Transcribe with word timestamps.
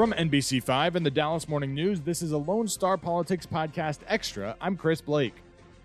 From 0.00 0.12
NBC5 0.12 0.94
and 0.94 1.04
the 1.04 1.10
Dallas 1.10 1.46
Morning 1.46 1.74
News, 1.74 2.00
this 2.00 2.22
is 2.22 2.32
a 2.32 2.38
Lone 2.38 2.66
Star 2.66 2.96
Politics 2.96 3.44
Podcast 3.44 3.98
Extra. 4.08 4.56
I'm 4.58 4.74
Chris 4.74 5.02
Blake. 5.02 5.34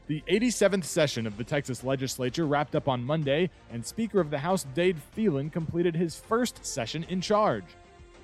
The 0.08 0.24
87th 0.30 0.86
session 0.86 1.28
of 1.28 1.36
the 1.36 1.44
Texas 1.44 1.84
legislature 1.84 2.48
wrapped 2.48 2.78
up 2.78 2.88
on 2.88 3.04
Monday, 3.04 3.50
and 3.74 3.86
Speaker 3.86 4.22
of 4.22 4.30
the 4.30 4.38
House 4.38 4.68
Dade 4.74 5.02
Phelan 5.12 5.50
completed 5.50 5.98
his 5.98 6.16
first 6.18 6.66
session 6.66 7.06
in 7.10 7.20
charge. 7.20 7.66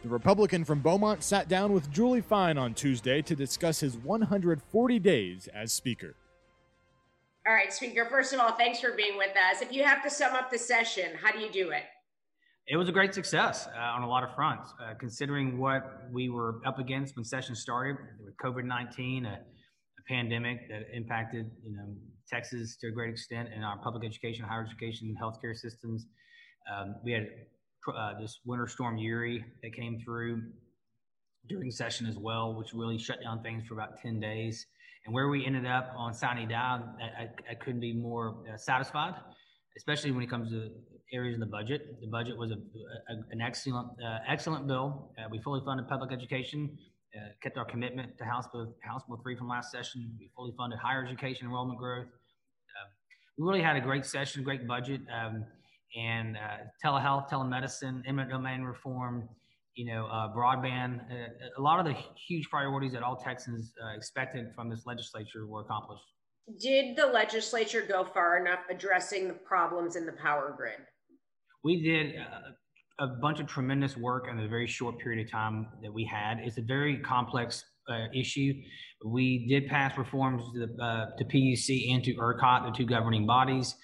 The 0.01 0.07
Republican 0.07 0.63
from 0.63 0.79
Beaumont 0.79 1.23
sat 1.23 1.49
down 1.49 1.73
with 1.73 1.91
Julie 1.91 2.21
Fine 2.21 2.57
on 2.57 2.73
Tuesday 2.73 3.21
to 3.23 3.35
discuss 3.35 3.81
his 3.81 3.97
140 3.97 4.99
days 4.99 5.49
as 5.53 5.73
Speaker. 5.73 6.15
All 7.45 7.53
right, 7.53 7.73
Speaker, 7.73 8.07
first 8.09 8.31
of 8.31 8.39
all, 8.39 8.53
thanks 8.53 8.79
for 8.79 8.93
being 8.93 9.17
with 9.17 9.35
us. 9.35 9.61
If 9.61 9.73
you 9.73 9.83
have 9.83 10.01
to 10.03 10.09
sum 10.09 10.35
up 10.35 10.51
the 10.51 10.57
session, 10.57 11.11
how 11.21 11.33
do 11.33 11.39
you 11.39 11.51
do 11.51 11.71
it? 11.71 11.83
It 12.67 12.77
was 12.77 12.87
a 12.87 12.91
great 12.91 13.13
success 13.13 13.67
uh, 13.67 13.79
on 13.79 14.03
a 14.03 14.07
lot 14.07 14.23
of 14.23 14.33
fronts, 14.35 14.71
uh, 14.81 14.93
considering 14.99 15.57
what 15.57 16.03
we 16.11 16.29
were 16.29 16.61
up 16.65 16.79
against 16.79 17.15
when 17.15 17.25
session 17.25 17.55
started 17.55 17.97
with 18.23 18.35
COVID 18.37 18.65
19, 18.65 19.25
a, 19.25 19.29
a, 19.29 19.37
pandemic 20.07 20.69
that 20.69 20.83
impacted 20.93 21.49
you 21.63 21.75
know, 21.75 21.95
Texas 22.29 22.77
to 22.77 22.87
a 22.87 22.91
great 22.91 23.09
extent 23.09 23.49
and 23.53 23.65
our 23.65 23.77
public 23.79 24.05
education, 24.05 24.45
higher 24.45 24.65
education, 24.65 25.15
healthcare 25.21 25.55
systems. 25.55 26.05
Um, 26.71 26.95
we 27.03 27.11
had 27.11 27.27
uh, 27.95 28.19
this 28.19 28.39
winter 28.45 28.67
storm 28.67 28.97
Uri 28.97 29.43
that 29.63 29.73
came 29.73 29.99
through 30.03 30.43
during 31.49 31.71
session 31.71 32.05
as 32.05 32.17
well, 32.17 32.53
which 32.53 32.73
really 32.73 32.97
shut 32.97 33.21
down 33.23 33.41
things 33.41 33.63
for 33.67 33.73
about 33.73 33.99
10 34.01 34.19
days. 34.19 34.67
And 35.05 35.13
where 35.15 35.29
we 35.29 35.45
ended 35.45 35.65
up 35.65 35.91
on 35.97 36.13
Sine 36.13 36.47
Die, 36.47 36.55
I, 36.55 37.23
I, 37.23 37.29
I, 37.49 37.55
couldn't 37.55 37.79
be 37.79 37.93
more 37.93 38.43
uh, 38.47 38.55
satisfied, 38.55 39.15
especially 39.75 40.11
when 40.11 40.23
it 40.23 40.29
comes 40.29 40.51
to 40.51 40.69
areas 41.13 41.33
in 41.33 41.39
the 41.39 41.45
budget. 41.45 41.99
The 42.01 42.07
budget 42.07 42.37
was 42.37 42.51
a, 42.51 42.55
a 42.55 43.15
an 43.31 43.41
excellent, 43.41 43.89
uh, 44.03 44.19
excellent 44.27 44.67
bill. 44.67 45.11
Uh, 45.17 45.27
we 45.29 45.39
fully 45.41 45.61
funded 45.65 45.87
public 45.87 46.11
education, 46.11 46.77
uh, 47.15 47.29
kept 47.41 47.57
our 47.57 47.65
commitment 47.65 48.17
to 48.17 48.25
House 48.25 48.45
Bill, 48.51 48.73
House 48.83 49.03
Bill 49.07 49.19
3 49.21 49.37
from 49.37 49.47
last 49.47 49.71
session. 49.71 50.15
We 50.19 50.29
fully 50.35 50.53
funded 50.57 50.79
higher 50.79 51.05
education 51.05 51.47
enrollment 51.47 51.79
growth. 51.79 52.05
Uh, 52.05 52.87
we 53.37 53.45
really 53.45 53.61
had 53.61 53.75
a 53.75 53.81
great 53.81 54.05
session, 54.05 54.43
great 54.43 54.67
budget. 54.67 55.01
Um, 55.13 55.45
and 55.97 56.37
uh, 56.37 56.57
telehealth, 56.83 57.29
telemedicine, 57.29 58.01
eminent 58.07 58.31
domain 58.31 58.61
reform, 58.61 59.27
you 59.75 59.85
know, 59.85 60.05
uh, 60.05 60.33
broadband. 60.33 61.01
A 61.57 61.61
lot 61.61 61.79
of 61.79 61.85
the 61.85 61.95
huge 62.27 62.49
priorities 62.49 62.93
that 62.93 63.03
all 63.03 63.17
Texans 63.17 63.73
expected 63.95 64.47
from 64.55 64.69
this 64.69 64.83
legislature 64.85 65.45
were 65.47 65.61
accomplished. 65.61 66.03
Did 66.59 66.95
the 66.95 67.05
legislature 67.05 67.81
go 67.87 68.05
far 68.05 68.37
enough 68.37 68.59
addressing 68.69 69.27
the 69.27 69.33
problems 69.33 69.95
in 69.95 70.05
the 70.05 70.13
power 70.13 70.53
grid? 70.55 70.79
We 71.63 71.81
did 71.81 72.15
uh, 72.17 73.05
a 73.05 73.07
bunch 73.07 73.39
of 73.39 73.47
tremendous 73.47 73.97
work 73.97 74.27
in 74.29 74.39
a 74.39 74.47
very 74.47 74.67
short 74.67 74.99
period 74.99 75.25
of 75.25 75.31
time 75.31 75.67
that 75.83 75.93
we 75.93 76.05
had. 76.05 76.39
It's 76.39 76.57
a 76.57 76.61
very 76.61 76.97
complex 76.97 77.63
uh, 77.89 78.05
issue. 78.15 78.53
We 79.05 79.47
did 79.47 79.67
pass 79.67 79.97
reforms 79.97 80.43
to, 80.53 80.59
the, 80.59 81.07
to 81.17 81.25
PUC 81.25 81.93
and 81.93 82.03
to 82.03 82.13
ERCOT, 82.15 82.65
the 82.65 82.71
two 82.77 82.85
governing 82.85 83.25
bodies. 83.25 83.75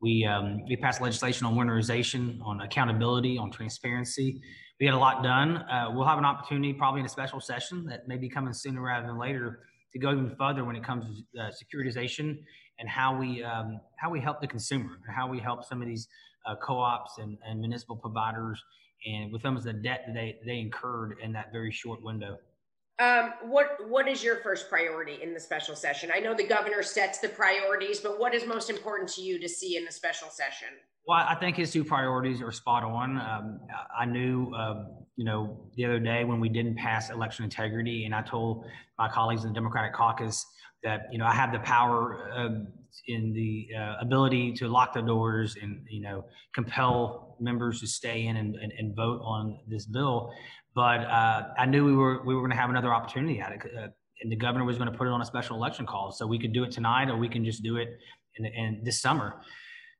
We, 0.00 0.24
um, 0.24 0.64
we 0.68 0.76
passed 0.76 1.00
legislation 1.00 1.46
on 1.46 1.54
winterization, 1.54 2.38
on 2.44 2.60
accountability, 2.60 3.38
on 3.38 3.50
transparency. 3.50 4.40
We 4.80 4.86
had 4.86 4.94
a 4.94 4.98
lot 4.98 5.22
done. 5.22 5.58
Uh, 5.58 5.90
we'll 5.92 6.06
have 6.06 6.18
an 6.18 6.24
opportunity 6.24 6.72
probably 6.72 7.00
in 7.00 7.06
a 7.06 7.10
special 7.10 7.40
session 7.40 7.84
that 7.88 8.08
may 8.08 8.16
be 8.16 8.28
coming 8.28 8.52
sooner 8.52 8.82
rather 8.82 9.06
than 9.06 9.18
later 9.18 9.60
to 9.92 9.98
go 9.98 10.10
even 10.10 10.34
further 10.38 10.64
when 10.64 10.74
it 10.74 10.82
comes 10.82 11.04
to 11.04 11.40
uh, 11.40 11.50
securitization 11.50 12.38
and 12.78 12.88
how 12.88 13.16
we, 13.16 13.44
um, 13.44 13.80
how 13.98 14.10
we 14.10 14.20
help 14.20 14.40
the 14.40 14.46
consumer, 14.46 14.98
how 15.14 15.28
we 15.28 15.38
help 15.38 15.64
some 15.64 15.80
of 15.80 15.86
these 15.86 16.08
uh, 16.46 16.54
co-ops 16.62 17.18
and, 17.18 17.38
and 17.46 17.60
municipal 17.60 17.96
providers 17.96 18.62
and 19.04 19.32
with 19.32 19.42
them 19.42 19.56
as 19.56 19.64
the 19.64 19.72
debt 19.72 20.04
that 20.06 20.14
they, 20.14 20.36
they 20.46 20.58
incurred 20.58 21.16
in 21.22 21.32
that 21.32 21.52
very 21.52 21.72
short 21.72 22.02
window. 22.02 22.38
Um, 22.98 23.32
what 23.42 23.78
what 23.88 24.06
is 24.06 24.22
your 24.22 24.36
first 24.36 24.68
priority 24.68 25.18
in 25.22 25.34
the 25.34 25.40
special 25.40 25.74
session? 25.74 26.10
I 26.14 26.20
know 26.20 26.34
the 26.34 26.46
governor 26.46 26.82
sets 26.82 27.18
the 27.18 27.28
priorities, 27.28 28.00
but 28.00 28.20
what 28.20 28.34
is 28.34 28.46
most 28.46 28.70
important 28.70 29.08
to 29.14 29.22
you 29.22 29.40
to 29.40 29.48
see 29.48 29.76
in 29.76 29.84
the 29.84 29.90
special 29.90 30.28
session? 30.28 30.68
Well, 31.06 31.24
I 31.28 31.34
think 31.34 31.56
his 31.56 31.72
two 31.72 31.84
priorities 31.84 32.40
are 32.42 32.52
spot 32.52 32.84
on. 32.84 33.18
Um, 33.18 33.60
I 33.98 34.04
knew, 34.04 34.54
uh, 34.54 34.84
you 35.16 35.24
know, 35.24 35.68
the 35.74 35.84
other 35.84 35.98
day 35.98 36.22
when 36.22 36.38
we 36.38 36.48
didn't 36.48 36.76
pass 36.76 37.10
election 37.10 37.44
integrity, 37.44 38.04
and 38.04 38.14
I 38.14 38.22
told 38.22 38.66
my 38.98 39.08
colleagues 39.08 39.42
in 39.42 39.48
the 39.48 39.54
Democratic 39.54 39.94
caucus 39.94 40.46
that 40.84 41.06
you 41.10 41.18
know 41.18 41.26
I 41.26 41.34
have 41.34 41.50
the 41.52 41.60
power 41.60 42.30
uh, 42.32 42.48
in 43.06 43.32
the 43.32 43.68
uh, 43.76 43.94
ability 44.00 44.52
to 44.52 44.68
lock 44.68 44.92
the 44.94 45.02
doors 45.02 45.56
and 45.60 45.84
you 45.88 46.02
know 46.02 46.24
compel 46.54 47.36
members 47.40 47.80
to 47.80 47.86
stay 47.86 48.26
in 48.26 48.36
and, 48.36 48.54
and, 48.56 48.72
and 48.78 48.94
vote 48.94 49.20
on 49.24 49.58
this 49.68 49.86
bill. 49.86 50.32
But 50.74 51.00
uh, 51.00 51.48
I 51.58 51.66
knew 51.66 51.84
we 51.84 51.94
were 51.94 52.22
we 52.24 52.34
were 52.34 52.40
going 52.40 52.52
to 52.52 52.56
have 52.56 52.70
another 52.70 52.94
opportunity 52.94 53.40
at 53.40 53.52
it, 53.52 53.60
uh, 53.76 53.88
and 54.22 54.30
the 54.30 54.36
governor 54.36 54.64
was 54.64 54.78
going 54.78 54.90
to 54.90 54.96
put 54.96 55.06
it 55.06 55.10
on 55.10 55.20
a 55.20 55.26
special 55.26 55.56
election 55.56 55.86
call, 55.86 56.12
so 56.12 56.26
we 56.26 56.38
could 56.38 56.52
do 56.52 56.64
it 56.64 56.70
tonight, 56.70 57.08
or 57.08 57.16
we 57.16 57.28
can 57.28 57.44
just 57.44 57.62
do 57.62 57.76
it 57.76 57.88
in, 58.36 58.46
in 58.46 58.80
this 58.84 59.00
summer. 59.00 59.34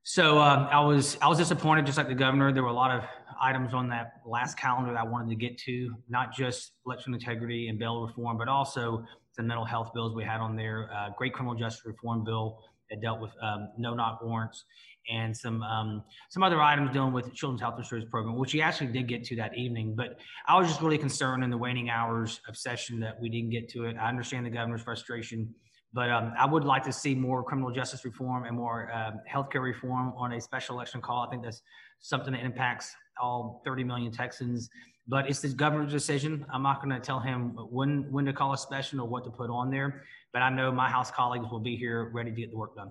So 0.03 0.39
um, 0.39 0.67
I 0.69 0.81
was 0.81 1.17
I 1.21 1.27
was 1.27 1.37
disappointed, 1.37 1.85
just 1.85 1.97
like 1.97 2.09
the 2.09 2.15
governor. 2.15 2.51
There 2.51 2.63
were 2.63 2.69
a 2.69 2.73
lot 2.73 2.91
of 2.91 3.03
items 3.41 3.73
on 3.73 3.89
that 3.89 4.13
last 4.25 4.57
calendar 4.57 4.91
that 4.93 4.99
I 4.99 5.03
wanted 5.03 5.29
to 5.29 5.35
get 5.35 5.57
to, 5.59 5.93
not 6.09 6.33
just 6.33 6.73
election 6.85 7.13
integrity 7.13 7.67
and 7.69 7.79
bail 7.79 8.05
reform, 8.05 8.37
but 8.37 8.47
also 8.47 9.05
the 9.37 9.43
mental 9.43 9.65
health 9.65 9.91
bills 9.93 10.13
we 10.15 10.23
had 10.23 10.41
on 10.41 10.55
there. 10.55 10.89
Uh, 10.93 11.09
great 11.17 11.33
criminal 11.33 11.55
justice 11.55 11.85
reform 11.85 12.23
bill 12.23 12.59
that 12.93 13.01
dealt 13.01 13.19
with 13.19 13.31
um, 13.41 13.69
no 13.77 13.93
knock 13.93 14.21
warrants 14.21 14.65
and 15.09 15.35
some 15.35 15.61
um, 15.63 16.03
some 16.29 16.43
other 16.43 16.61
items 16.61 16.91
dealing 16.91 17.13
with 17.13 17.33
Children's 17.33 17.61
Health 17.61 17.75
Insurance 17.77 18.07
Program, 18.09 18.37
which 18.37 18.51
he 18.51 18.61
actually 18.61 18.87
did 18.87 19.07
get 19.07 19.23
to 19.25 19.35
that 19.37 19.57
evening. 19.57 19.95
But 19.95 20.17
I 20.47 20.57
was 20.57 20.67
just 20.67 20.81
really 20.81 20.97
concerned 20.97 21.43
in 21.43 21.49
the 21.49 21.57
waning 21.57 21.89
hours 21.89 22.39
of 22.47 22.55
session 22.55 22.99
that 23.01 23.19
we 23.19 23.29
didn't 23.29 23.49
get 23.49 23.69
to 23.69 23.85
it. 23.85 23.97
I 23.99 24.07
understand 24.07 24.45
the 24.45 24.49
governor's 24.49 24.81
frustration, 24.81 25.53
but 25.93 26.09
um, 26.09 26.33
I 26.37 26.45
would 26.45 26.63
like 26.63 26.83
to 26.83 26.91
see 26.91 27.13
more 27.13 27.43
criminal 27.43 27.71
justice 27.71 28.03
reform 28.03 28.45
and 28.45 28.57
more 28.57 28.91
um, 28.91 29.19
healthcare 29.31 29.61
reform 29.61 30.13
on 30.17 30.33
a 30.33 30.41
special 30.41 30.75
election 30.75 31.01
call. 31.01 31.25
I 31.25 31.29
think 31.29 31.43
that's 31.43 31.61
something 31.99 32.33
that 32.33 32.43
impacts 32.43 32.95
all 33.21 33.61
30 33.63 33.83
million 33.83 34.11
Texans. 34.11 34.69
But 35.07 35.29
it's 35.29 35.41
the 35.41 35.49
governor's 35.49 35.91
decision. 35.91 36.45
I'm 36.51 36.63
not 36.63 36.81
going 36.81 36.95
to 36.95 36.99
tell 36.99 37.19
him 37.19 37.55
when 37.69 38.09
when 38.09 38.25
to 38.25 38.33
call 38.33 38.53
a 38.53 38.57
special 38.57 39.01
or 39.01 39.07
what 39.07 39.25
to 39.25 39.29
put 39.29 39.49
on 39.49 39.69
there. 39.69 40.03
But 40.31 40.41
I 40.41 40.49
know 40.49 40.71
my 40.71 40.89
House 40.89 41.11
colleagues 41.11 41.45
will 41.51 41.59
be 41.59 41.75
here 41.75 42.09
ready 42.13 42.31
to 42.31 42.35
get 42.35 42.51
the 42.51 42.57
work 42.57 42.75
done. 42.75 42.89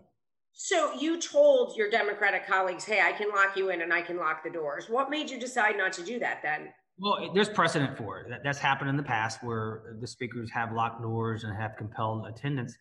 So 0.53 0.93
you 1.01 1.19
told 1.19 1.75
your 1.75 1.89
Democratic 1.89 2.47
colleagues, 2.47 2.85
"Hey, 2.85 3.01
I 3.01 3.13
can 3.13 3.31
lock 3.31 3.57
you 3.57 3.71
in 3.71 3.81
and 3.81 3.95
I 3.95 4.03
can 4.03 4.19
lock 4.19 4.45
the 4.45 4.51
doors." 4.51 4.91
What 4.91 5.09
made 5.09 5.31
you 5.31 5.41
decide 5.41 5.79
not 5.79 5.95
to 5.95 6.03
do 6.03 6.19
that 6.19 6.43
then? 6.43 6.69
Well, 6.99 7.33
there's 7.35 7.49
precedent 7.49 7.97
for 7.97 8.21
it. 8.21 8.41
That's 8.45 8.59
happened 8.59 8.91
in 8.91 8.97
the 8.97 9.03
past 9.03 9.43
where 9.43 9.97
the 10.01 10.07
speakers 10.07 10.51
have 10.51 10.73
locked 10.73 11.03
doors 11.03 11.45
and 11.45 11.57
have 11.57 11.77
compelled 11.77 12.27
attendance. 12.27 12.77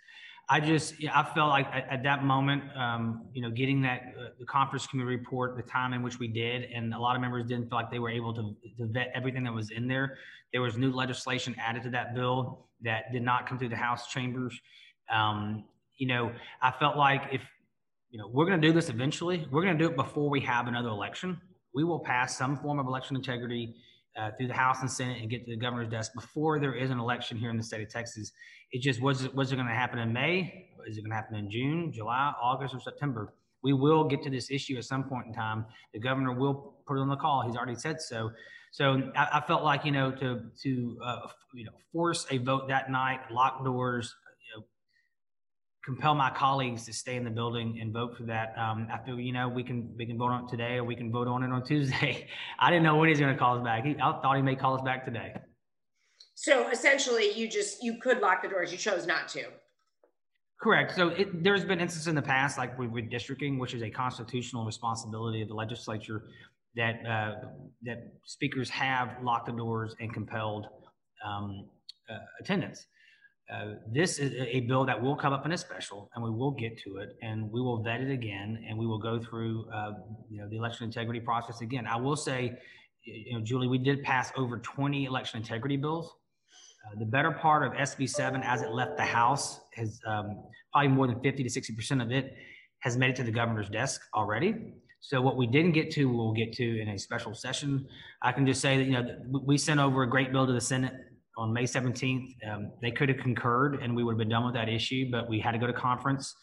I 0.50 0.60
just, 0.60 0.96
I 1.14 1.24
felt 1.24 1.50
like 1.50 1.68
at, 1.68 1.88
at 1.90 2.04
that 2.04 2.24
moment, 2.26 2.64
um, 2.76 3.28
you 3.34 3.42
know, 3.42 3.50
getting 3.50 3.82
that 3.84 4.02
uh, 4.20 4.30
the 4.38 4.46
conference 4.46 4.86
committee 4.86 5.08
report, 5.08 5.56
the 5.56 5.64
time 5.64 5.94
in 5.94 6.04
which 6.04 6.20
we 6.20 6.28
did, 6.28 6.64
and 6.76 6.94
a 6.94 7.00
lot 7.00 7.16
of 7.16 7.22
members 7.22 7.46
didn't 7.46 7.70
feel 7.70 7.78
like 7.78 7.90
they 7.90 8.00
were 8.00 8.10
able 8.10 8.34
to, 8.34 8.56
to 8.78 8.92
vet 8.92 9.12
everything 9.16 9.46
that 9.46 9.54
was 9.54 9.72
in 9.72 9.88
there. 9.88 10.18
There 10.52 10.62
was 10.62 10.78
new 10.78 10.92
legislation 10.92 11.56
added 11.58 11.84
to 11.84 11.90
that 11.92 12.14
bill 12.14 12.68
that 12.82 13.14
did 13.14 13.22
not 13.22 13.48
come 13.48 13.58
through 13.60 13.70
the 13.70 13.78
House 13.78 14.08
chambers. 14.08 14.60
Um, 15.10 15.64
you 15.98 16.08
know, 16.08 16.32
I 16.62 16.72
felt 16.72 16.98
like 16.98 17.22
if 17.32 17.42
you 18.10 18.20
know, 18.20 18.28
we're 18.28 18.46
going 18.46 18.60
to 18.60 18.68
do 18.68 18.74
this 18.74 18.90
eventually. 18.90 19.48
We're 19.50 19.62
going 19.62 19.78
to 19.78 19.84
do 19.84 19.90
it 19.90 19.96
before 19.96 20.30
we 20.30 20.42
have 20.42 20.68
another 20.68 20.90
election. 20.90 21.40
We 21.74 21.86
will 21.86 22.00
pass 22.00 22.38
some 22.38 22.58
form 22.58 22.78
of 22.78 22.86
election 22.88 23.16
integrity 23.16 23.76
uh, 24.18 24.32
through 24.38 24.48
the 24.48 24.54
House 24.54 24.78
and 24.82 24.92
Senate 24.92 25.22
and 25.22 25.30
get 25.30 25.46
to 25.46 25.52
the 25.52 25.58
governor's 25.58 25.90
desk 25.90 26.14
before 26.14 26.60
there 26.60 26.74
is 26.74 26.90
an 26.92 27.00
election 27.00 27.38
here 27.38 27.50
in 27.50 27.58
the 27.58 27.64
state 27.64 27.82
of 27.82 27.90
Texas. 27.90 28.32
It 28.72 28.82
just 28.82 29.02
was 29.02 29.32
was 29.34 29.52
it 29.52 29.56
going 29.56 29.68
to 29.68 29.74
happen 29.74 30.00
in 30.00 30.12
May? 30.14 30.70
Is 30.88 30.98
it 30.98 31.02
going 31.02 31.12
to 31.12 31.16
happen 31.16 31.36
in 31.36 31.50
June, 31.50 31.92
July, 31.92 32.34
August, 32.42 32.74
or 32.74 32.80
September? 32.80 33.34
We 33.64 33.74
will 33.74 34.06
get 34.06 34.24
to 34.24 34.30
this 34.30 34.50
issue 34.50 34.78
at 34.78 34.86
some 34.86 35.04
point 35.04 35.28
in 35.28 35.34
time. 35.34 35.66
The 35.94 36.00
governor 36.00 36.34
will 36.34 36.76
put 36.88 36.98
it 36.98 37.02
on 37.02 37.10
the 37.10 37.16
call. 37.16 37.44
He's 37.46 37.56
already 37.56 37.76
said 37.76 38.02
so. 38.02 38.32
So 38.72 39.12
I, 39.16 39.28
I 39.34 39.42
felt 39.42 39.64
like 39.64 39.86
you 39.86 39.92
know 39.92 40.12
to 40.12 40.42
to 40.64 40.98
uh, 41.04 41.28
you 41.54 41.66
know 41.66 41.72
force 41.92 42.26
a 42.32 42.38
vote 42.38 42.68
that 42.70 42.90
night, 42.90 43.20
lock 43.32 43.64
doors, 43.64 44.16
compel 45.86 46.14
my 46.14 46.30
colleagues 46.30 46.86
to 46.86 46.94
stay 46.94 47.16
in 47.16 47.24
the 47.24 47.30
building 47.30 47.80
and 47.82 47.92
vote 47.92 48.16
for 48.18 48.24
that. 48.24 48.54
Um, 48.58 48.88
I 48.94 49.04
feel, 49.04 49.20
you 49.20 49.34
know, 49.34 49.50
we 49.50 49.64
can 49.64 49.94
we 49.98 50.06
can 50.06 50.18
vote 50.18 50.32
on 50.32 50.46
it 50.46 50.50
today 50.50 50.76
or 50.76 50.84
we 50.84 50.96
can 50.96 51.12
vote 51.12 51.28
on 51.28 51.44
it 51.44 51.52
on 51.52 51.66
Tuesday. 51.66 52.28
I 52.60 52.70
didn't 52.70 52.84
know 52.84 52.98
when 52.98 53.10
he's 53.10 53.20
going 53.20 53.34
to 53.34 53.40
call 53.40 53.58
us 53.58 53.64
back. 53.64 53.86
He, 53.86 53.96
I 53.96 54.22
thought 54.22 54.36
he 54.36 54.42
may 54.42 54.56
call 54.56 54.76
us 54.76 54.82
back 54.82 55.06
today. 55.06 55.34
So 56.36 56.70
essentially, 56.70 57.32
you 57.34 57.48
just 57.48 57.84
you 57.84 57.98
could 58.02 58.20
lock 58.20 58.44
the 58.44 58.50
doors. 58.50 58.72
You 58.72 58.78
chose 58.78 59.06
not 59.06 59.28
to. 59.30 59.46
Correct. 60.62 60.96
So 60.96 61.10
it, 61.10 61.44
there's 61.44 61.66
been 61.66 61.80
instances 61.80 62.08
in 62.08 62.14
the 62.14 62.22
past, 62.22 62.58
like 62.58 62.78
with 62.78 62.92
redistricting, 62.92 63.58
which 63.58 63.74
is 63.74 63.82
a 63.82 63.90
constitutional 63.90 64.64
responsibility 64.64 65.42
of 65.42 65.48
the 65.48 65.56
legislature, 65.56 66.26
that 66.76 66.96
uh, 67.08 67.48
that 67.84 68.14
speakers 68.26 68.70
have 68.70 69.10
locked 69.24 69.48
the 69.48 69.52
doors 69.52 69.96
and 70.00 70.14
compelled 70.14 70.68
um, 71.26 71.68
uh, 72.10 72.18
attendance. 72.40 72.86
Uh, 73.52 73.74
this 73.92 74.18
is 74.18 74.34
a 74.38 74.62
bill 74.62 74.86
that 74.86 75.02
will 75.02 75.16
come 75.16 75.34
up 75.34 75.46
in 75.46 75.52
a 75.52 75.58
special, 75.58 76.10
and 76.16 76.24
we 76.24 76.30
will 76.30 76.52
get 76.52 76.78
to 76.78 76.98
it, 76.98 77.18
and 77.22 77.52
we 77.52 77.60
will 77.60 77.84
vet 77.84 78.00
it 78.00 78.10
again, 78.10 78.64
and 78.68 78.78
we 78.78 78.88
will 78.88 78.98
go 78.98 79.20
through, 79.20 79.70
uh, 79.74 79.92
you 80.30 80.40
know, 80.40 80.48
the 80.48 80.56
election 80.56 80.86
integrity 80.86 81.20
process 81.20 81.60
again. 81.60 81.86
I 81.86 81.98
will 81.98 82.16
say, 82.16 82.58
you 83.04 83.38
know, 83.38 83.44
Julie, 83.44 83.68
we 83.68 83.78
did 83.78 84.04
pass 84.04 84.32
over 84.38 84.58
20 84.60 85.04
election 85.04 85.42
integrity 85.42 85.76
bills. 85.76 86.14
Uh, 86.86 86.98
the 86.98 87.06
better 87.06 87.32
part 87.32 87.64
of 87.64 87.74
SB 87.74 88.10
7, 88.10 88.42
as 88.42 88.62
it 88.62 88.72
left 88.72 88.96
the 88.96 89.04
House, 89.04 89.60
has 89.74 90.00
um, 90.08 90.44
probably 90.72 90.88
more 90.88 91.08
than 91.08 91.20
50 91.22 91.44
to 91.44 91.50
60% 91.50 92.02
of 92.02 92.12
it 92.12 92.34
has 92.80 92.98
made 92.98 93.12
it 93.12 93.16
to 93.18 93.24
the 93.24 93.32
governor's 93.32 93.70
desk 93.70 94.02
already. 94.16 94.56
So 95.02 95.22
what 95.22 95.36
we 95.36 95.46
didn't 95.46 95.74
get 95.74 95.92
to, 95.92 96.06
we'll 96.06 96.34
get 96.34 96.54
to 96.54 96.82
in 96.82 96.90
a 96.90 96.98
special 96.98 97.34
session. 97.34 97.88
I 98.22 98.32
can 98.32 98.46
just 98.46 98.62
say 98.62 98.78
that, 98.78 98.84
you 98.84 98.92
know, 98.92 99.42
we 99.46 99.58
sent 99.58 99.80
over 99.80 100.04
a 100.04 100.10
great 100.10 100.32
bill 100.32 100.48
to 100.48 100.54
the 100.54 100.62
Senate 100.62 100.94
on 101.42 101.52
May 101.52 101.64
17th. 101.64 102.36
Um, 102.50 102.72
they 102.82 102.92
could 102.92 103.10
have 103.10 103.18
concurred 103.18 103.80
and 103.82 103.96
we 103.96 104.04
would 104.04 104.14
have 104.14 104.20
been 104.20 104.30
done 104.30 104.46
with 104.46 104.54
that 104.54 104.70
issue, 104.70 105.10
but 105.12 105.28
we 105.28 105.40
had 105.40 105.52
to 105.52 105.58
go 105.58 105.68
to 105.68 105.74
conference. 105.74 106.34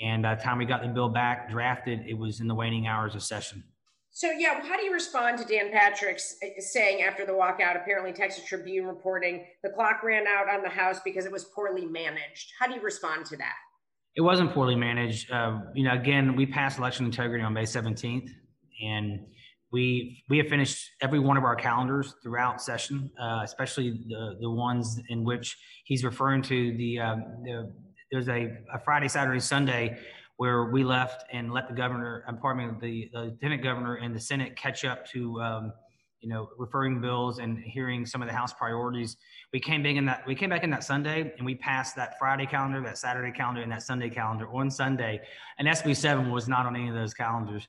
And 0.00 0.22
by 0.22 0.34
the 0.34 0.42
time 0.42 0.58
we 0.58 0.64
got 0.64 0.82
the 0.82 0.88
bill 0.88 1.08
back 1.08 1.50
drafted, 1.50 2.00
it 2.06 2.14
was 2.14 2.40
in 2.40 2.46
the 2.46 2.54
waning 2.54 2.86
hours 2.86 3.14
of 3.14 3.22
session. 3.22 3.62
So, 4.10 4.30
yeah, 4.30 4.60
how 4.62 4.76
do 4.76 4.84
you 4.84 4.92
respond 4.92 5.38
to 5.38 5.44
Dan 5.44 5.70
Patrick's 5.70 6.36
uh, 6.42 6.60
saying 6.60 7.02
after 7.02 7.24
the 7.26 7.32
walkout, 7.32 7.80
apparently 7.80 8.12
Texas 8.12 8.44
Tribune 8.44 8.86
reporting 8.86 9.44
the 9.62 9.70
clock 9.70 10.02
ran 10.02 10.26
out 10.26 10.48
on 10.48 10.62
the 10.62 10.68
House 10.68 10.98
because 11.04 11.24
it 11.24 11.30
was 11.30 11.44
poorly 11.44 11.86
managed? 11.86 12.52
How 12.58 12.66
do 12.66 12.74
you 12.74 12.80
respond 12.80 13.26
to 13.26 13.36
that? 13.36 13.54
It 14.16 14.22
wasn't 14.22 14.52
poorly 14.52 14.74
managed. 14.74 15.30
Uh, 15.30 15.60
you 15.74 15.84
know, 15.84 15.92
again, 15.92 16.34
we 16.34 16.46
passed 16.46 16.78
election 16.78 17.06
integrity 17.06 17.44
on 17.44 17.52
May 17.52 17.62
17th, 17.62 18.28
and 18.84 19.20
we 19.70 20.24
we 20.28 20.38
have 20.38 20.48
finished 20.48 20.90
every 21.00 21.18
one 21.18 21.36
of 21.36 21.44
our 21.44 21.56
calendars 21.56 22.14
throughout 22.22 22.60
session, 22.60 23.10
uh, 23.20 23.40
especially 23.42 24.00
the 24.08 24.36
the 24.40 24.50
ones 24.50 25.00
in 25.08 25.24
which 25.24 25.56
he's 25.84 26.04
referring 26.04 26.42
to 26.42 26.76
the, 26.76 26.98
um, 26.98 27.24
the 27.44 27.72
there's 28.10 28.28
a, 28.28 28.56
a 28.72 28.78
Friday, 28.84 29.08
Saturday, 29.08 29.40
Sunday 29.40 29.98
where 30.36 30.66
we 30.66 30.84
left 30.84 31.24
and 31.32 31.52
let 31.52 31.68
the 31.68 31.74
governor, 31.74 32.24
pardon 32.40 32.68
me, 32.68 32.78
the, 32.80 33.10
the 33.12 33.24
lieutenant 33.26 33.62
governor 33.62 33.96
and 33.96 34.14
the 34.14 34.20
Senate 34.20 34.56
catch 34.56 34.84
up 34.84 35.04
to, 35.06 35.40
um, 35.40 35.72
you 36.20 36.28
know, 36.28 36.48
referring 36.56 37.00
bills 37.00 37.38
and 37.38 37.58
hearing 37.58 38.06
some 38.06 38.22
of 38.22 38.28
the 38.28 38.34
House 38.34 38.52
priorities. 38.52 39.16
We 39.52 39.60
came 39.60 39.82
back 39.82 39.96
in 39.96 40.04
that 40.06 40.24
we 40.26 40.34
came 40.34 40.50
back 40.50 40.64
in 40.64 40.70
that 40.70 40.84
Sunday 40.84 41.32
and 41.36 41.46
we 41.46 41.56
passed 41.56 41.96
that 41.96 42.18
Friday 42.18 42.46
calendar, 42.46 42.80
that 42.82 42.98
Saturday 42.98 43.36
calendar, 43.36 43.62
and 43.62 43.70
that 43.72 43.82
Sunday 43.82 44.10
calendar 44.10 44.48
on 44.52 44.70
Sunday. 44.70 45.20
And 45.58 45.66
SB 45.66 45.96
seven 45.96 46.30
was 46.30 46.48
not 46.48 46.66
on 46.66 46.76
any 46.76 46.88
of 46.88 46.94
those 46.94 47.14
calendars. 47.14 47.66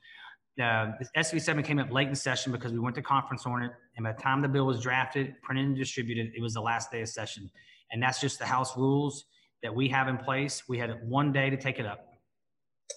Uh, 0.58 0.92
SB 1.16 1.40
seven 1.40 1.62
came 1.62 1.78
up 1.78 1.90
late 1.90 2.08
in 2.08 2.14
session 2.14 2.52
because 2.52 2.72
we 2.72 2.78
went 2.78 2.94
to 2.96 3.02
conference 3.02 3.46
on 3.46 3.62
it, 3.62 3.72
and 3.96 4.04
by 4.04 4.12
the 4.12 4.20
time 4.20 4.42
the 4.42 4.48
bill 4.48 4.66
was 4.66 4.80
drafted, 4.80 5.34
printed, 5.42 5.66
and 5.66 5.76
distributed, 5.76 6.32
it 6.34 6.42
was 6.42 6.54
the 6.54 6.60
last 6.60 6.90
day 6.90 7.02
of 7.02 7.08
session. 7.08 7.50
And 7.92 8.02
that's 8.02 8.20
just 8.20 8.38
the 8.38 8.46
House 8.46 8.76
rules 8.76 9.24
that 9.62 9.74
we 9.74 9.88
have 9.88 10.08
in 10.08 10.16
place. 10.16 10.64
We 10.68 10.78
had 10.78 11.00
one 11.08 11.32
day 11.32 11.50
to 11.50 11.56
take 11.56 11.78
it 11.78 11.86
up 11.86 12.10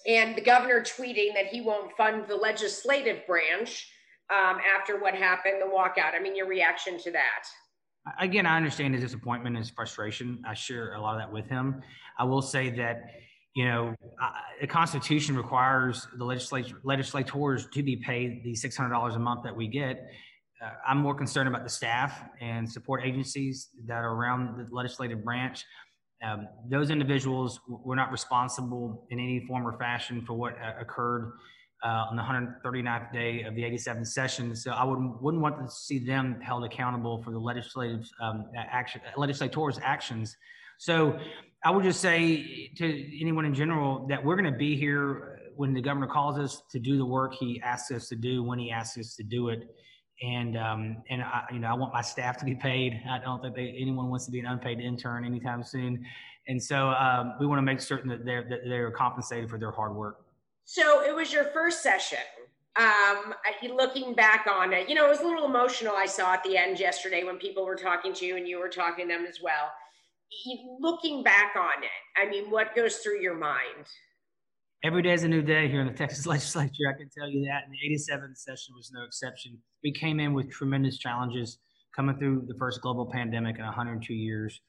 and 0.08 0.36
the 0.36 0.42
governor 0.42 0.82
tweeting 0.82 1.34
that 1.34 1.48
he 1.48 1.62
won't 1.62 1.92
fund 1.96 2.26
the 2.28 2.36
legislative 2.36 3.26
branch 3.28 3.90
um, 4.30 4.58
after 4.78 5.00
what 5.00 5.14
happened, 5.14 5.62
the 5.62 5.66
walkout. 5.66 6.16
I 6.16 6.20
mean, 6.22 6.36
your 6.36 6.48
reaction 6.48 6.98
to 7.00 7.12
that? 7.12 7.46
Again, 8.20 8.46
I 8.46 8.58
understand 8.58 8.94
his 8.94 9.04
disappointment, 9.04 9.56
and 9.56 9.64
his 9.64 9.70
frustration. 9.70 10.42
I 10.46 10.54
share 10.54 10.94
a 10.96 11.02
lot 11.02 11.16
of 11.16 11.22
that 11.22 11.32
with 11.32 11.48
him. 11.48 11.82
I 12.20 12.26
will 12.26 12.42
say 12.42 12.70
that, 12.72 13.04
you 13.56 13.66
know, 13.66 13.96
the 14.60 14.68
Constitution 14.68 15.36
requires 15.36 16.08
the 16.18 16.26
legislature, 16.26 16.80
legislators 16.84 17.68
to 17.72 17.84
be 17.84 17.98
paid 17.98 18.44
the 18.44 18.54
$600 18.54 19.16
a 19.16 19.20
month 19.20 19.44
that 19.44 19.56
we 19.56 19.68
get. 19.68 20.10
Uh, 20.64 20.70
I'm 20.88 20.98
more 20.98 21.14
concerned 21.14 21.48
about 21.48 21.64
the 21.64 21.70
staff 21.70 22.24
and 22.42 22.70
support 22.70 23.02
agencies 23.06 23.70
that 23.86 24.04
are 24.04 24.14
around 24.14 24.58
the 24.58 24.74
legislative 24.74 25.24
branch. 25.24 25.66
Um, 26.24 26.48
those 26.68 26.90
individuals 26.90 27.60
were 27.68 27.96
not 27.96 28.12
responsible 28.12 29.06
in 29.12 29.20
any 29.20 29.46
form 29.46 29.68
or 29.68 29.78
fashion 29.78 30.24
for 30.26 30.34
what 30.34 30.54
uh, 30.54 30.74
occurred 30.80 31.34
uh, 31.84 32.06
on 32.10 32.16
the 32.16 32.24
139th 32.24 33.12
day 33.12 33.44
of 33.44 33.56
the 33.56 33.64
87th 33.64 34.08
session. 34.08 34.56
So 34.56 34.72
I 34.72 34.84
wouldn't, 34.84 35.22
wouldn't 35.22 35.44
want 35.44 35.58
to 35.58 35.70
see 35.70 36.00
them 36.00 36.40
held 36.42 36.64
accountable 36.64 37.22
for 37.22 37.32
the 37.32 37.40
legislative 37.40 38.10
um, 38.22 38.46
action, 38.56 39.02
legislators' 39.18 39.80
actions. 39.84 40.38
So 40.78 41.20
I 41.66 41.72
would 41.72 41.84
just 41.84 42.02
say 42.02 42.72
to 42.78 43.22
anyone 43.22 43.46
in 43.46 43.54
general 43.54 44.06
that 44.08 44.24
we're 44.24 44.36
going 44.36 44.52
to 44.52 44.58
be 44.58 44.76
here 44.76 45.40
when 45.56 45.74
the 45.74 45.82
governor 45.82 46.08
calls 46.08 46.38
us 46.38 46.64
to 46.72 46.80
do 46.80 46.98
the 46.98 47.06
work 47.06 47.34
he 47.34 47.62
asks 47.62 47.92
us 47.92 48.08
to 48.10 48.16
do 48.16 48.44
when 48.44 48.60
he 48.60 48.72
asks 48.72 48.98
us 48.98 49.16
to 49.16 49.24
do 49.24 49.50
it 49.50 49.70
and 50.22 50.58
um, 50.58 51.04
and 51.10 51.22
I, 51.22 51.44
you 51.52 51.60
know, 51.60 51.68
I 51.68 51.74
want 51.74 51.94
my 51.94 52.02
staff 52.02 52.38
to 52.38 52.46
be 52.46 52.56
paid. 52.56 53.02
I 53.10 53.20
don't 53.20 53.42
think 53.42 53.56
they, 53.56 53.76
anyone 53.80 54.10
wants 54.10 54.26
to 54.26 54.32
be 54.32 54.40
an 54.40 54.46
unpaid 54.46 54.80
intern 54.80 55.26
anytime 55.26 55.64
soon, 55.64 56.06
and 56.48 56.62
so 56.62 56.90
um, 56.90 57.34
we 57.40 57.46
want 57.46 57.60
to 57.60 57.64
make 57.64 57.82
certain 57.82 58.10
that 58.10 58.26
they're 58.26 58.48
that 58.50 58.62
they're 58.66 58.92
compensated 58.92 59.50
for 59.50 59.58
their 59.58 59.72
hard 59.72 59.96
work. 59.96 60.26
So 60.66 61.04
it 61.04 61.14
was 61.14 61.34
your 61.34 61.46
first 61.46 61.84
session. 61.84 62.20
Um, 62.76 63.36
looking 63.76 64.16
back 64.16 64.48
on 64.52 64.74
it, 64.74 64.90
you 64.90 64.96
know, 64.96 65.06
it 65.06 65.10
was 65.10 65.20
a 65.20 65.26
little 65.26 65.46
emotional. 65.46 65.94
I 65.96 66.08
saw 66.08 66.34
at 66.34 66.44
the 66.44 66.58
end 66.58 66.80
yesterday 66.80 67.24
when 67.24 67.38
people 67.38 67.66
were 67.66 67.76
talking 67.76 68.14
to 68.14 68.26
you 68.26 68.36
and 68.36 68.48
you 68.48 68.58
were 68.58 68.70
talking 68.70 69.08
to 69.08 69.14
them 69.14 69.26
as 69.28 69.40
well. 69.44 69.72
Looking 70.80 71.24
back 71.24 71.54
on 71.58 71.84
it, 71.84 72.22
I 72.22 72.30
mean, 72.30 72.50
what 72.50 72.76
goes 72.76 72.98
through 72.98 73.22
your 73.22 73.36
mind? 73.36 73.86
every 74.84 75.02
day 75.02 75.14
is 75.14 75.24
a 75.24 75.28
new 75.28 75.42
day 75.42 75.70
here 75.70 75.82
in 75.82 75.88
the 75.88 75.94
Texas 75.94 76.26
legislature. 76.28 76.90
I 76.94 76.98
can 76.98 77.10
tell 77.10 77.30
you 77.30 77.46
that. 77.46 77.64
And 77.66 77.74
the 77.74 77.96
87th 77.96 78.38
session 78.38 78.76
was 78.76 78.92
no 78.94 79.04
exception. 79.04 79.58
We 79.84 79.92
came 79.92 80.20
in 80.20 80.34
with 80.34 80.52
tremendous 80.52 80.98
challenges 80.98 81.60
coming 81.96 82.18
through 82.18 82.46
the 82.48 82.56
first 82.60 82.82
global 82.82 83.10
pandemic 83.12 83.58
in 83.58 83.64
102 83.66 84.14
years. 84.14 84.60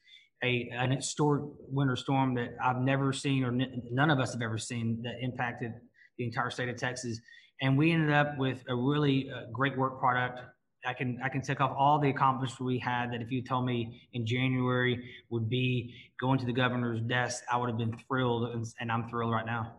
A, 0.43 0.69
an 0.73 0.91
historic 0.91 1.43
winter 1.69 1.95
storm 1.95 2.35
that 2.35 2.49
I've 2.63 2.81
never 2.81 3.13
seen, 3.13 3.43
or 3.43 3.49
n- 3.49 3.81
none 3.91 4.09
of 4.09 4.19
us 4.19 4.33
have 4.33 4.41
ever 4.41 4.57
seen, 4.57 5.01
that 5.03 5.15
impacted 5.21 5.71
the 6.17 6.25
entire 6.25 6.49
state 6.49 6.69
of 6.69 6.75
Texas. 6.75 7.19
And 7.61 7.77
we 7.77 7.91
ended 7.91 8.11
up 8.11 8.37
with 8.37 8.61
a 8.67 8.75
really 8.75 9.29
uh, 9.33 9.49
great 9.53 9.77
work 9.77 9.99
product. 9.99 10.41
I 10.85 10.93
can 10.93 11.19
I 11.23 11.29
can 11.29 11.41
tick 11.41 11.61
off 11.61 11.75
all 11.77 11.99
the 11.99 12.09
accomplishments 12.09 12.59
we 12.59 12.79
had. 12.79 13.11
That 13.11 13.21
if 13.21 13.31
you 13.31 13.41
told 13.41 13.65
me 13.65 14.01
in 14.13 14.25
January 14.25 15.09
would 15.29 15.49
be 15.49 15.93
going 16.19 16.39
to 16.39 16.45
the 16.45 16.53
governor's 16.53 17.01
desk, 17.01 17.43
I 17.51 17.57
would 17.57 17.69
have 17.69 17.77
been 17.77 17.97
thrilled, 18.07 18.51
and, 18.51 18.65
and 18.79 18.91
I'm 18.91 19.09
thrilled 19.09 19.31
right 19.31 19.45
now. 19.45 19.73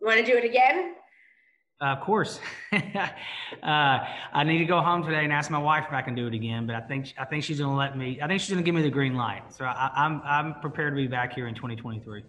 You 0.00 0.06
want 0.06 0.20
to 0.20 0.26
do 0.26 0.36
it 0.36 0.44
again? 0.44 0.94
Uh, 1.80 1.86
of 1.86 2.00
course. 2.00 2.40
uh, 2.72 2.78
I 3.62 4.44
need 4.44 4.58
to 4.58 4.64
go 4.64 4.80
home 4.80 5.02
today 5.02 5.24
and 5.24 5.32
ask 5.32 5.50
my 5.50 5.58
wife 5.58 5.84
if 5.88 5.92
I 5.92 6.00
can 6.00 6.14
do 6.14 6.26
it 6.26 6.34
again, 6.34 6.66
but 6.66 6.74
I 6.74 6.80
think 6.80 7.12
I 7.18 7.24
think 7.26 7.44
she's 7.44 7.58
going 7.58 7.70
to 7.70 7.76
let 7.76 7.98
me. 7.98 8.18
I 8.22 8.26
think 8.26 8.40
she's 8.40 8.50
going 8.50 8.62
to 8.62 8.64
give 8.64 8.74
me 8.74 8.82
the 8.82 8.90
green 8.90 9.14
light. 9.14 9.42
So 9.52 9.64
I, 9.64 9.90
I'm 9.94 10.22
I'm 10.24 10.60
prepared 10.60 10.92
to 10.92 10.96
be 10.96 11.06
back 11.06 11.34
here 11.34 11.46
in 11.48 11.54
2023. 11.54 12.24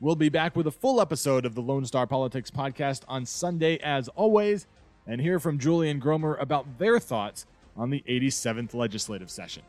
We'll 0.00 0.14
be 0.14 0.28
back 0.28 0.54
with 0.54 0.66
a 0.66 0.70
full 0.70 1.00
episode 1.00 1.44
of 1.44 1.54
the 1.54 1.62
Lone 1.62 1.84
Star 1.84 2.06
Politics 2.06 2.50
podcast 2.50 3.02
on 3.08 3.26
Sunday, 3.26 3.78
as 3.78 4.08
always, 4.08 4.66
and 5.08 5.20
hear 5.20 5.40
from 5.40 5.58
Julie 5.58 5.90
and 5.90 6.00
Gromer 6.00 6.40
about 6.40 6.78
their 6.78 7.00
thoughts 7.00 7.46
on 7.76 7.90
the 7.90 8.04
87th 8.06 8.74
legislative 8.74 9.30
session. 9.30 9.62